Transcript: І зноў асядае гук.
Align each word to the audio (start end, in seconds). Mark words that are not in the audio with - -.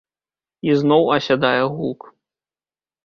І 0.69 0.71
зноў 0.79 1.03
асядае 1.17 1.61
гук. 1.77 2.11